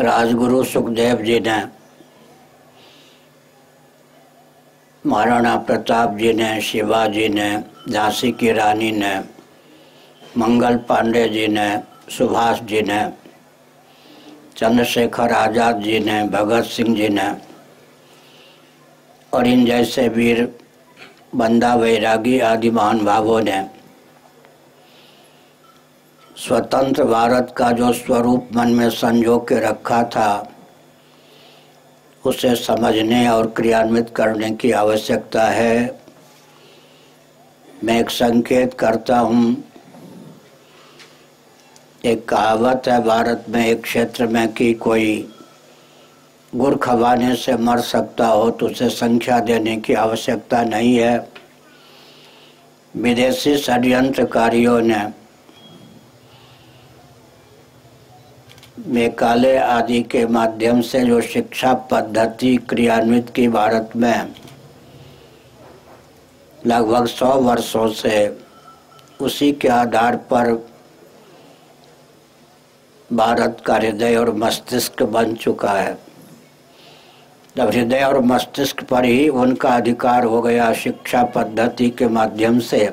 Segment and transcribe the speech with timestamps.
[0.00, 1.64] राजगुरु सुखदेव जी ने,
[5.06, 9.18] महाराणा प्रताप जी ने शिवाजी ने, झांसी की रानी ने,
[10.38, 11.68] मंगल पांडे जी ने,
[12.10, 13.00] सुभाष जी ने,
[14.56, 17.28] चंद्रशेखर आज़ाद जी ने, भगत सिंह जी ने,
[19.32, 20.48] और इन जैसे वीर
[21.34, 23.79] बंदा वैरागी आदि महान भावों ने
[26.40, 30.52] स्वतंत्र भारत का जो स्वरूप मन में संजो के रखा था,
[32.24, 35.98] उसे समझने और क्रियान्वित करने की आवश्यकता है।
[37.84, 39.56] मैं एक संकेत करता हूँ।
[42.04, 45.32] एक कहावत है, भारत में एक क्षेत्र में कि कोई
[46.52, 51.16] गुड़ खवाने से मर सकता हो तो उसे संख्या देने की आवश्यकता नहीं है।
[52.94, 55.19] विदेशी षड्यंत्रकारियों ने
[58.78, 64.34] मेकाले आदि के माध्यम से जो शिक्षा पद्धति क्रियान्वित की भारत में
[66.66, 68.38] लगभग सौ वर्षों से
[69.20, 70.52] उसी के आधार पर
[73.12, 75.98] भारत का हृदय और मस्तिष्क बन चुका है।
[77.56, 82.86] जब हृदय और मस्तिष्क पर ही उनका अधिकार हो गया शिक्षा पद्धति के माध्यम से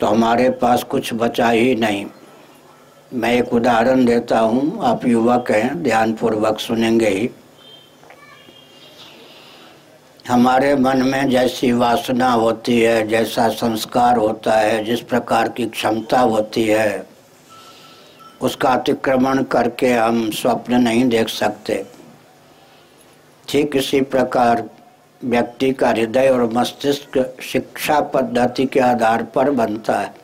[0.00, 2.06] तो हमारे पास कुछ बचा ही नहीं।
[3.14, 7.30] मैं एक उदाहरण देता हूँ, आप युवक हैं, ध्यानपूर्वक सुनेंगे ही।
[10.28, 16.20] हमारे मन में जैसी वासना होती है, जैसा संस्कार होता है, जिस प्रकार की क्षमता
[16.20, 17.06] होती है,
[18.40, 21.84] उसका अतिक्रमण करके हम स्वप्न नहीं देख सकते।
[23.48, 24.68] ठीक इसी प्रकार
[25.24, 30.14] व्यक्ति का हृदय और मस्तिष्क शिक्षा पद्धति के आधार पर बनता है।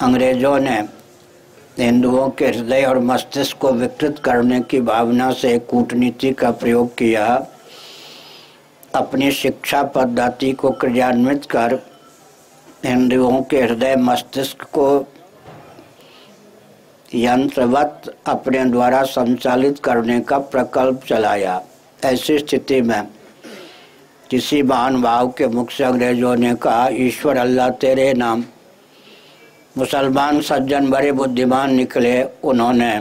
[0.00, 0.97] अंग्रेज़ों ने
[1.78, 7.26] हिंदुओं के हृदय और मस्तिष्क को विकृत करने की भावना से कूटनीति का प्रयोग किया।
[8.94, 11.74] अपनी शिक्षा पद्धति को क्रियान्वित कर
[12.84, 14.88] हिंदुओं के हृदय मस्तिष्क को
[17.14, 21.60] यंत्रवत अपने द्वारा संचालित करने का प्रकल्प चलाया।
[22.04, 23.08] ऐसी स्थिति में
[24.30, 28.44] किसी महान भाव के मुख से अंग्रेज़ों ने कहा, ईश्वर अल्लाह तेरे नाम
[29.78, 33.00] मुसलमान सज्जन, बड़े बुद्धिमान निकले, उन्होंने,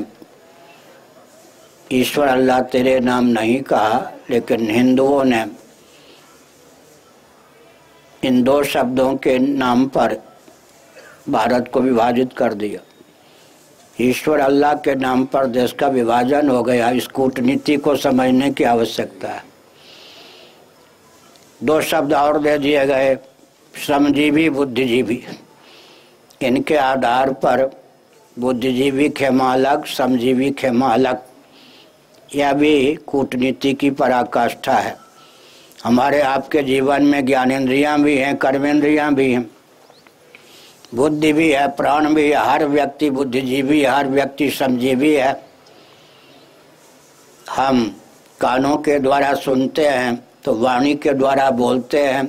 [1.91, 5.45] ईश्वर अल्लाह तेरे नाम नहीं कहा, लेकिन हिंदुओं ने
[8.23, 10.17] इन दो शब्दों के नाम पर
[11.29, 12.79] भारत को विभाजित कर दिया।
[14.01, 18.63] ईश्वर अल्लाह के नाम पर देश का विभाजन हो गया। इस कूटनीति को समझने की
[18.63, 19.43] आवश्यकता है।
[21.63, 23.17] दो शब्द और दे दिए गए,
[23.85, 25.23] श्रमजीवी, बुद्धिजीवी।
[26.41, 27.65] इनके आधार पर
[28.37, 31.21] बुद्धिजीवी खेमा अलग श्रमजीवी खेमा अलग।
[32.35, 34.95] यह भी कूटनीति की पराकाष्ठा है।
[35.83, 39.49] हमारे आपके जीवन में ज्ञानेन्द्रियाँ भी हैं, कर्मेंद्रियाँ भी हैं।
[40.95, 45.35] बुद्धि भी है, प्राण भी है, हर व्यक्ति बुद्धिजीवी हर व्यक्ति श्रमजीवी है।
[47.49, 47.95] हम
[48.41, 52.27] कानों के द्वारा सुनते हैं तो वाणी के द्वारा बोलते हैं।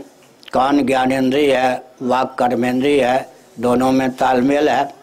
[0.52, 4.94] कान ज्ञानेन्द्रीय है, वाक कर्मेंद्रीय है दोनों में तालमेल है।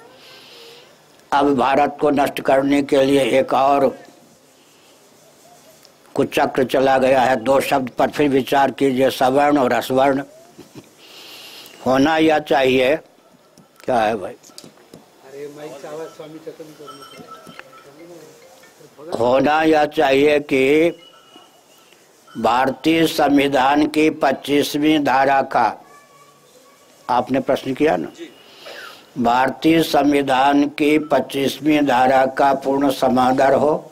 [1.33, 3.87] अब भारत को नष्ट करने के लिए एक और
[6.15, 10.23] कुछ चक्र चला गया है। दो शब्द पर फिर विचार कीजिए सवर्ण और असवर्ण।
[11.85, 12.95] होना यह चाहिए
[13.83, 14.35] क्या है भाई?
[19.19, 20.89] होना यह चाहिए कि
[22.29, 25.65] भारतीय संविधान की 25वीं धारा का
[27.09, 28.07] आपने प्रश्न किया ना?
[29.17, 33.91] भारतीय संविधान की 25वीं धारा का पूर्ण समाधान हो,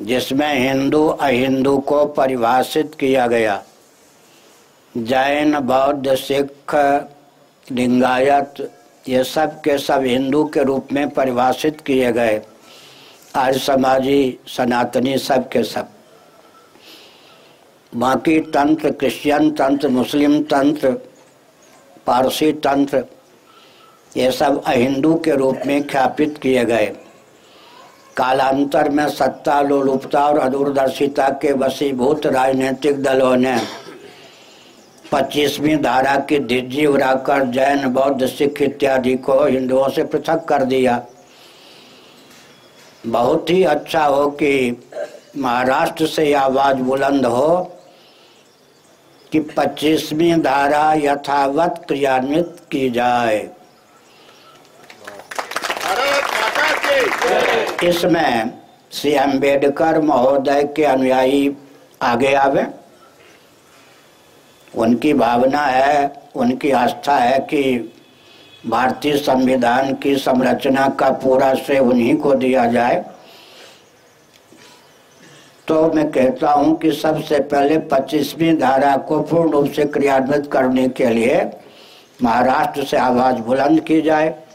[0.00, 3.62] जिसमें हिंदू अहिंदू को परिभाषित किया गया।
[4.96, 6.74] जैन, बौद्ध, सिख,
[7.72, 8.72] लिंगायत,
[9.08, 12.42] ये सब के सब हिंदू के रूप में परिभाषित किए गए।
[13.36, 15.88] आर्य समाजी, सनातनी सब के सब।
[17.94, 20.90] बाकी तंत्र, क्रिश्चियन तंत्र, मुस्लिम तंत्र,
[22.06, 23.04] पारसी तंत्र
[24.16, 26.86] ये सब अहिंदू के रूप में ख्यापित किए गए।
[28.16, 33.56] कालांतर में सत्ता, लोलुपता और अदूरदर्शिता के वसीभूत राजनीतिक दलों ने
[35.12, 41.00] पच्चीसवीं धारा की धिज्जी उड़ाकर जैन, बौद्ध, सिख इत्यादि को हिंदुओं से पृथक कर दिया।
[43.06, 44.82] बहुत ही अच्छा हो कि
[45.36, 47.58] महाराष्ट्र से आवाज़ बुलंद हो
[49.32, 53.38] कि पच्चीसवीं धारा यथावत क्रियान्वित की जाए
[55.78, 58.50] भारत माता की इसमें
[58.92, 61.56] श्री अंबेडकर महोदय के अनुयायी
[62.02, 62.66] आगे आवे?
[64.76, 67.92] उनकी भावना है, उनकी आस्था है कि
[68.66, 73.04] भारतीय संविधान की संरचना का पूरा श्रेय उन्हीं को दिया जाए।
[75.68, 80.88] तो मैं कहता हूँ कि सबसे पहले पच्चीसवीं धारा को पूर्ण रूप से क्रियान्वित करने
[80.88, 81.50] के लिए
[82.22, 84.47] महाराष्ट्र से आवाज़ बुलंद की जाए।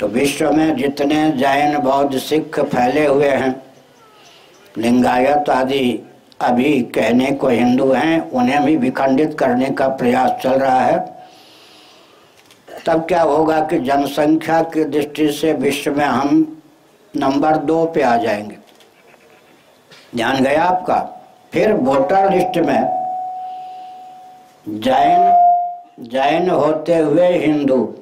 [0.00, 3.62] तो विश्व में जितने जैन, बौद्ध, सिख फैले हुए हैं,
[4.78, 6.10] लिंगायत आदि
[6.40, 11.14] अभी कहने को हिंदू हैं, उन्हें भी विखंडित करने का प्रयास चल रहा है।
[12.86, 16.62] तब क्या होगा कि जनसंख्या की दृष्टि से विश्व में हम
[17.16, 18.56] नंबर दो पे आ जाएँगे।
[20.16, 21.26] ध्यान गया आपका?
[21.52, 23.04] फिर वोटर लिस्ट में
[24.68, 25.44] जैन
[26.00, 27.94] जैन होते हुए हिंदू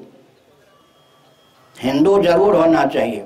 [1.83, 3.25] हिंदू ज़रूर होना चाहिए।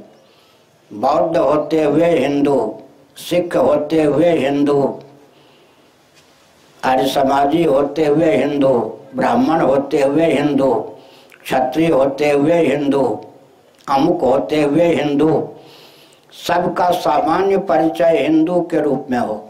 [0.90, 2.58] बौद्ध होते हुए हिंदू,
[3.16, 4.78] सिख होते हुए हिंदू
[6.82, 8.68] आर्य समाजी होते हुए हिंदू,
[9.16, 10.72] ब्राह्मण होते हुए हिंदू,
[11.44, 13.02] क्षत्रिय होते हुए हिंदू,
[13.86, 15.28] अमुक होते हुए हिंदू,
[16.46, 19.42] सबका सामान्य परिचय हिंदू के रूप में हो।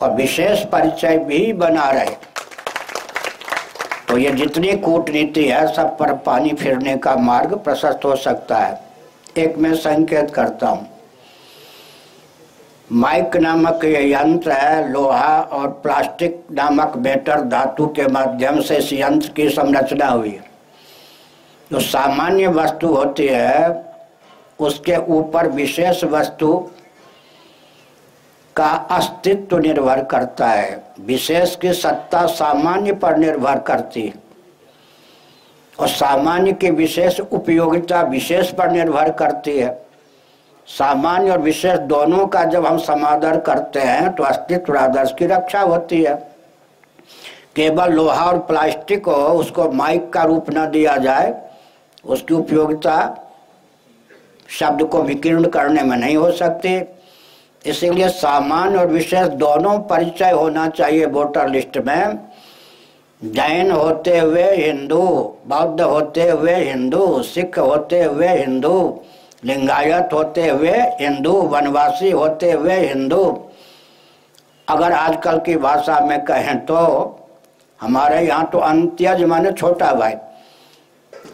[0.00, 2.16] और विशेष परिचय भी बना रहे।
[4.14, 8.78] तो ये जितनी कूटनीति है, सब पर पानी फिरने का मार्ग प्रशस्त हो सकता है।
[9.36, 10.86] एक मैं संकेत करता हूँ।
[12.92, 18.92] माइक नामक ये यंत्र है, लोहा और प्लास्टिक नामक बेटर धातु के माध्यम से इस
[18.92, 20.38] यंत्र की संरचना हुई
[21.70, 23.84] जो सामान्य वस्तु होती है,
[24.58, 26.56] उसके ऊपर विशेष वस्तु
[28.56, 34.12] का अस्तित्व निर्भर करता है। विशेष की सत्ता सामान्य पर निर्भर करती।
[35.78, 39.72] और सामान्य की विशेष उपयोगिता विशेष पर निर्भर करती है।
[40.68, 45.60] सामान्य और विशेष दोनों का जब हम समादर करते हैं तो अस्तित्व आदर्श की रक्षा
[45.60, 46.14] होती है।
[47.56, 51.34] केवल लोहा और प्लास्टिक हो उसको माइक का रूप न दिया जाए,
[52.04, 52.96] उसकी उपयोगिता
[54.50, 56.78] शब्द को विकीर्ण करने में नहीं हो सकती।
[57.64, 62.18] इसीलिए सामान्य और विशेष दोनों परिचय होना चाहिए वोटर लिस्ट में।
[63.22, 65.02] जैन होते हुए हिंदू,
[65.46, 69.02] बौद्ध होते हुए हिंदू, सिख होते हुए हिंदू,
[69.44, 73.24] लिंगायत होते हुए हिंदू, वनवासी होते हुए हिंदू।
[74.68, 76.76] अगर आजकल की भाषा में कहें तो
[77.80, 80.14] हमारे यहाँ तो अंत्यज माने छोटा भाई।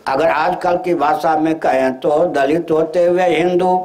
[0.06, 3.76] अगर आजकल की भाषा में कहें तो दलित होते हुए हिंदू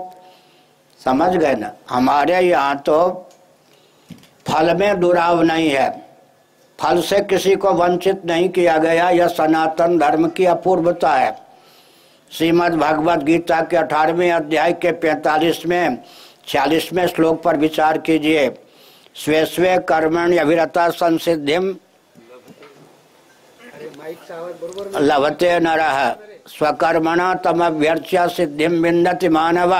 [1.02, 1.72] समझ गए ना?
[1.90, 2.98] हमारे यहाँ तो
[4.48, 5.90] फल में दुराव नहीं है।
[6.80, 11.36] फल से किसी को वंचित नहीं किया गया, यह सनातन धर्म की अपूर्वता है।
[12.32, 15.98] श्रीमद् भगवद गीता के अठारहवें अध्याय के पैंतालीसवें
[16.48, 18.50] छियालीसवें श्लोक पर विचार कीजिए।
[19.16, 21.58] स्वे स्वे कर्मण अभिरता संसिधि
[24.98, 25.82] लभते नर।
[26.48, 29.74] स्वकर्मण तम अभ्यर्चा सिद्धि विन्दति मानव।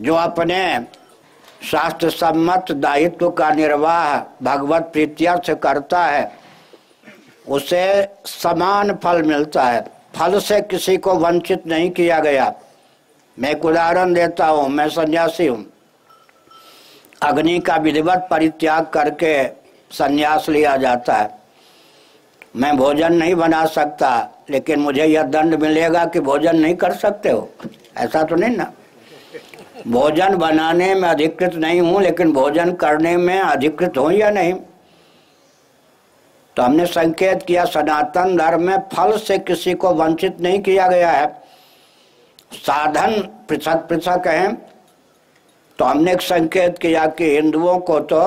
[0.00, 0.86] जो अपने
[1.70, 6.32] शास्त्र सम्मत दायित्व का निर्वाह भगवत प्रीत्यर्थ करता है,
[7.48, 9.80] उसे समान फल मिलता है।
[10.16, 12.54] फल से किसी को वंचित नहीं किया गया।
[13.38, 15.66] मैं एक उदाहरण देता हूँ, मैं सन्यासी हूँ।
[17.22, 19.44] अग्नि का विधिवत परित्याग करके
[19.90, 21.38] सन्यास लिया जाता है।
[22.56, 27.30] मैं भोजन नहीं बना सकता, लेकिन मुझे यह दंड मिलेगा कि भोजन नहीं कर सकते
[27.30, 27.50] हो।
[27.96, 28.72] ऐसा तो नहीं ना?
[29.86, 34.54] भोजन बनाने में अधिकृत नहीं हूँ, लेकिन भोजन करने में अधिकृत हूँ या नहीं?
[36.56, 41.10] तो हमने संकेत किया, सनातन धर्म में फल से किसी को वंचित नहीं किया गया
[41.10, 41.26] है।
[42.54, 44.52] साधन पृथक पृथक है।
[45.78, 48.20] तो हमने एक संकेत किया कि हिंदुओं को तो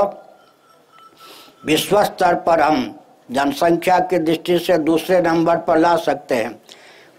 [1.66, 3.00] विश्व स्तर पर हम
[3.32, 6.60] जनसंख्या की दृष्टि से दूसरे नंबर पर ला सकते हैं।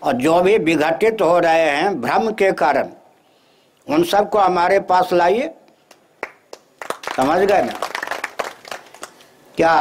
[0.02, 2.88] और जो भी विघटित हो रहे हैं, भ्रम के कारण
[3.86, 5.52] उन सबको हमारे पास लाइए।
[7.16, 7.72] समझ गए ना?
[9.56, 9.74] क्या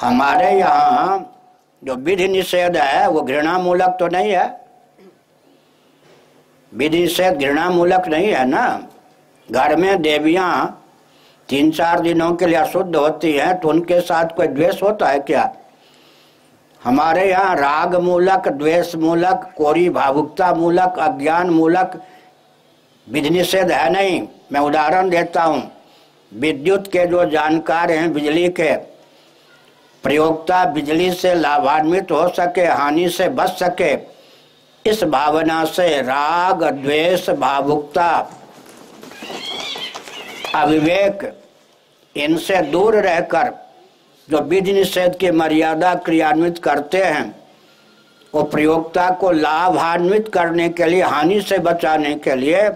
[0.00, 1.28] हमारे यहाँ
[1.82, 4.60] जो विधि निषेध है, वो घृणा मूलक तो नहीं है?
[6.72, 8.88] विधि निषेध घृणा मूलक नहीं है ना?
[9.48, 10.78] घर में देवियाँ
[11.48, 15.18] तीन चार दिनों के लिए अशुद्ध होती हैं तो उनके साथ कोई द्वेष होता है
[15.20, 15.52] क्या?
[16.80, 22.00] हमारे यहाँ राग मूलक द्वेष मूलक कोरी भावुकता मूलक अज्ञान मूलक
[23.06, 25.70] विधि निषेध है नहीं, मैं उदाहरण देता हूँ।
[26.32, 28.72] विद्युत के जो जानकार हैं बिजली के
[30.04, 33.92] प्रयोगता बिजली से लाभान्वित हो सके, हानि से बच सके,
[34.84, 38.08] इस भावना से राग, द्वेष, भावुकता,
[40.54, 41.32] अविवेक,
[42.16, 43.52] इनसे दूर रहकर
[44.28, 47.41] जो विधि निषेध की मर्यादा क्रियान्वित करते हैं
[48.34, 52.68] वो प्रयोगता को लाभान्वित करने के लिए, हानि से बचाने के लिए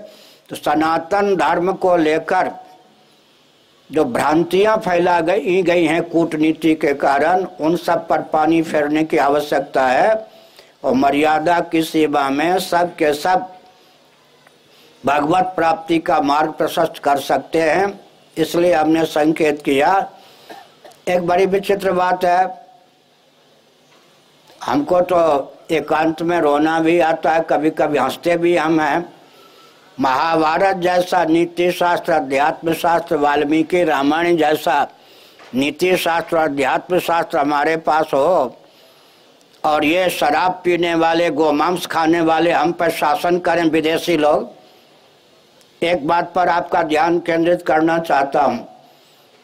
[0.49, 2.51] तो सनातन धर्म को लेकर
[3.91, 9.17] जो भ्रांतियाँ फैला गई गई हैं कूटनीति के कारण, उन सब पर पानी फेरने की
[9.17, 10.15] आवश्यकता है।
[10.85, 13.47] और मर्यादा की सेवा में सब के सब
[15.05, 18.01] भगवत प्राप्ति का मार्ग प्रशस्त कर सकते हैं।
[18.37, 20.11] इसलिए हमने संकेत किया।
[21.09, 22.66] एक बड़ी विचित्र बात है
[24.67, 25.19] हमको तो
[25.71, 29.15] एकांत में रोना भी आता है कभी कभी हँसते भी हम हैं।
[30.01, 34.89] महाभारत जैसा नीति शास्त्र अध्यात्म शास्त्र वाल्मीकि, रामायण जैसा
[35.55, 38.57] नीति शास्त्र अध्यात्म शास्त्र हमारे पास हो,
[39.65, 44.55] और ये शराब पीने वाले, गोमांस खाने वाले हम पर शासन करें, विदेशी लोग।
[45.83, 48.75] एक बात पर आपका ध्यान केंद्रित करना चाहता हूँ।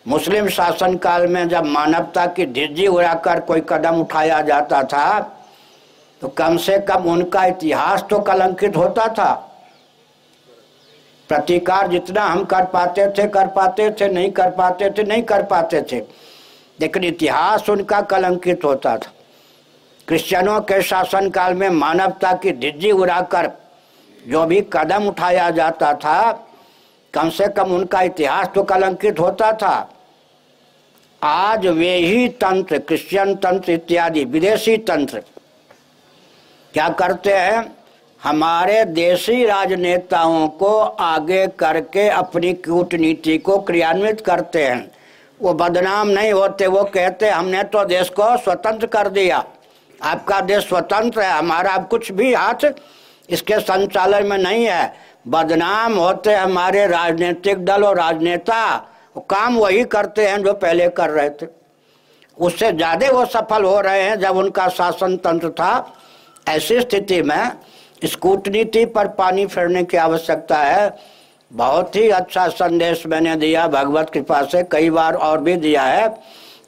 [0.06, 5.20] मुस्लिम शासन काल में जब मानवता की धिज्जी उड़ाकर कोई कदम उठाया जाता था
[6.22, 9.32] तो कम से कम उनका इतिहास तो कलंकित होता था।
[11.30, 15.42] प्रतिकार जितना हम कर पाते थे, कर पाते थे, नहीं कर पाते थे, नहीं कर
[15.42, 16.00] पाते थे,
[16.78, 19.12] लेकिन इतिहास उनका कलंकित होता था।
[20.08, 23.50] क्रिश्चियनों के शासन काल में मानवता की धिज्जी उड़ाकर
[24.28, 26.32] जो भी कदम उठाया जाता था
[27.14, 29.88] कम से कम उनका इतिहास तो कलंकित होता था।
[31.22, 35.22] आज वे ही तंत्र, क्रिश्चियन तंत्र इत्यादि, विदेशी तंत्र।
[36.74, 37.72] क्या करते हैं?
[38.20, 44.90] हमारे देशी राजनेताओं को आगे करके अपनी कूटनीति को क्रियान्वित करते हैं।
[45.40, 49.44] वो बदनाम नहीं होते, वो कहते, हमने तो देश को स्वतंत्र कर दिया।
[50.02, 52.72] आपका देश स्वतंत्र है, हमारा अब कुछ भी हाथ
[53.28, 58.64] इसके संचालन में नहीं है। बदनाम होते हमारे राजनीतिक दल और राजनेता
[59.20, 61.46] काम वही करते हैं जो पहले कर रहे थे।
[62.36, 65.94] उससे ज़्यादा वो सफल हो रहे हैं जब उनका शासन तंत्र था।
[66.48, 67.52] ऐसी स्थिति में
[68.02, 70.96] इस कूटनीति पर पानी फेरने की आवश्यकता है।
[71.50, 76.08] बहुत ही अच्छा संदेश मैंने दिया, भगवत कृपा से कई बार और भी दिया है।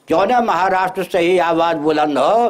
[0.09, 2.49] क्यों ना महाराष्ट्र से ही आवाज़ बुलंद हो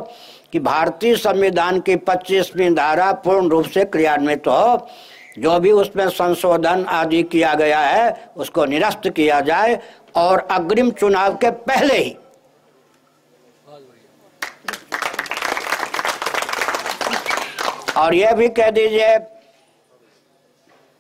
[0.52, 4.88] कि भारतीय संविधान की 25वीं धारा पूर्ण रूप से क्रियान्वित हो।
[5.36, 9.80] जो भी उसमें संशोधन आदि किया गया है, उसको निरस्त किया जाए
[10.16, 12.16] और अग्रिम चुनाव के पहले ही।
[17.96, 19.16] और यह भी कह दीजिए,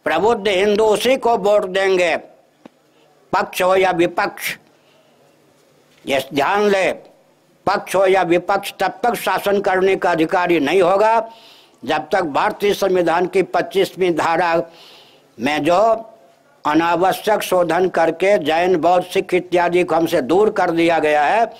[0.06, 2.16] प्रबुद्ध हिंदू उसी को वोट देंगे,
[3.32, 4.56] पक्ष हो या विपक्ष।
[6.04, 6.92] ये ध्यान ले,
[7.66, 11.18] पक्ष हो या विपक्ष, तब तक शासन करने का अधिकारी नहीं होगा।
[11.84, 14.62] जब तक भारतीय संविधान की 25वीं धारा
[15.40, 16.10] में जो
[16.66, 21.52] अनावश्यक शोधन करके जैन, बौद्ध, सिख इत्यादि को हमसे दूर कर दिया गया है,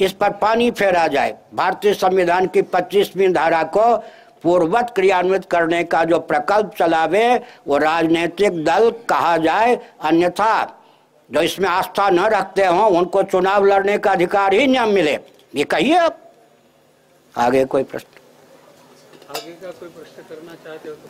[0.00, 3.96] इस पर पानी फेरा जाए। भारतीय संविधान की 25वीं धारा को
[4.42, 10.82] पूर्वत क्रियान्वित करने का जो प्रकल्प चलावे, वो राजनीतिक दल कहा जाए, अन्यथा
[11.30, 15.18] जो इसमें आस्था न रखते हो, उनको चुनाव लड़ने का अधिकार ही न मिले।
[15.54, 16.18] ये कहिए आप।
[17.38, 18.17] आगे कोई प्रश्न?
[19.28, 21.08] आगे का कोई प्रश्न करना चाहते हो तो